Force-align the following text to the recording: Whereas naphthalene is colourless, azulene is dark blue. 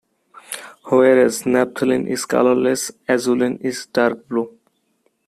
Whereas 0.85 1.43
naphthalene 1.43 2.07
is 2.07 2.25
colourless, 2.25 2.89
azulene 3.07 3.61
is 3.61 3.85
dark 3.85 4.27
blue. 4.27 4.49